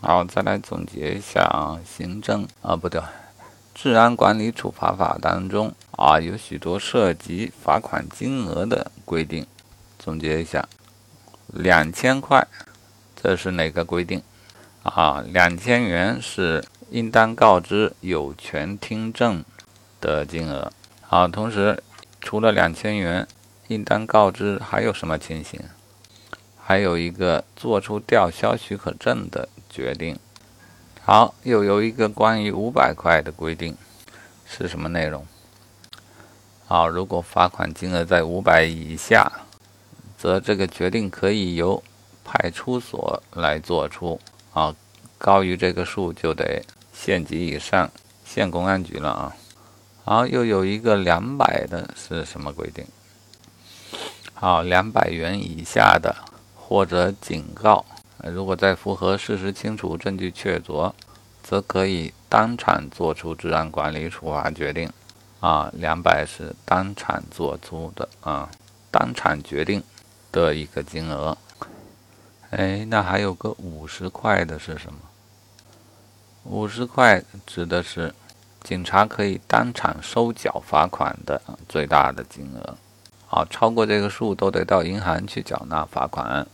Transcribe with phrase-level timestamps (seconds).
[0.00, 3.02] 好，再来总结一下啊，行政啊不对，
[3.74, 9.46] 治安管理处罚法当中啊有许多涉及罚款金额的规定。
[9.98, 10.68] 总结一下，
[11.48, 12.46] 两千块，
[13.16, 14.22] 这是哪个规定？
[14.82, 19.44] 啊，两千元是应当告知有权听证
[20.00, 20.72] 的金额。
[21.02, 21.82] 好，同时
[22.20, 23.26] 除了两千元。
[23.68, 25.60] 应当告知还有什么情形？
[26.68, 30.18] 还有一个做出吊销许可证的决定。
[31.02, 33.74] 好，又有一个关于五百块的规定，
[34.46, 35.26] 是什么内容？
[36.66, 39.32] 好，如果罚款金额在五百以下，
[40.18, 41.82] 则这个决定可以由
[42.22, 44.20] 派出所来做出。
[44.52, 44.76] 啊，
[45.16, 46.62] 高于这个数就得
[46.92, 47.90] 县级以上
[48.26, 49.34] 县公安局了啊。
[50.04, 52.84] 好，又有一个两百的是什么规定？
[54.34, 56.14] 好，两百元以下的
[56.68, 57.82] 或者警告，
[58.22, 60.92] 如果在符合事实清楚、证据确凿，
[61.42, 64.92] 则可以当场作出治安管理处罚决定。
[65.40, 68.50] 啊，两百是当场做出的啊，
[68.90, 69.82] 当场决定
[70.30, 71.38] 的一个金额。
[72.50, 74.98] 哎，那还有个五十块的是什么？
[76.44, 78.14] 五十块指的是
[78.62, 82.76] 警察可以当场收缴罚款的最大的金额。
[83.26, 86.46] 好，超过这个数都得到银行去缴纳罚款。